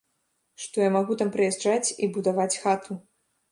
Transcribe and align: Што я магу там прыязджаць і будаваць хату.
Што 0.63 0.81
я 0.83 0.87
магу 0.95 1.17
там 1.19 1.29
прыязджаць 1.37 1.93
і 2.03 2.11
будаваць 2.19 2.49
хату. 2.67 3.01